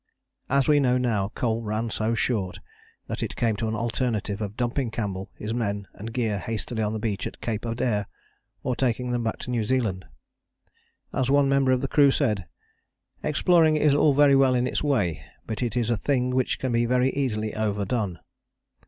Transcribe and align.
As 0.49 0.67
we 0.67 0.79
know 0.79 0.97
now 0.97 1.29
coal 1.35 1.61
ran 1.61 1.91
so 1.91 2.15
short 2.15 2.59
that 3.05 3.21
it 3.21 3.35
came 3.35 3.55
to 3.57 3.67
an 3.67 3.75
alternative 3.75 4.41
of 4.41 4.57
dumping 4.57 4.89
Campbell, 4.89 5.29
his 5.35 5.53
men 5.53 5.85
and 5.93 6.11
gear 6.11 6.39
hastily 6.39 6.81
on 6.81 6.93
the 6.93 6.97
beach 6.97 7.27
at 7.27 7.39
Cape 7.39 7.65
Adare, 7.67 8.07
or 8.63 8.75
taking 8.75 9.11
them 9.11 9.23
back 9.23 9.37
to 9.37 9.51
New 9.51 9.63
Zealand. 9.63 10.05
As 11.13 11.29
one 11.29 11.47
member 11.47 11.71
of 11.71 11.81
the 11.81 11.87
crew 11.87 12.09
said: 12.09 12.45
"Exploring 13.21 13.75
is 13.75 13.93
all 13.93 14.15
very 14.15 14.35
well 14.35 14.55
in 14.55 14.65
its 14.65 14.81
way, 14.81 15.23
but 15.45 15.61
it 15.61 15.77
is 15.77 15.91
a 15.91 15.97
thing 15.97 16.31
which 16.31 16.57
can 16.57 16.71
be 16.71 16.87
very 16.87 17.11
easily 17.13 17.53
overdone." 17.53 18.17